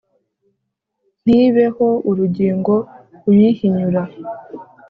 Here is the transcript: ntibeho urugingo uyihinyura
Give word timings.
ntibeho 1.25 1.87
urugingo 2.09 2.73
uyihinyura 3.29 4.01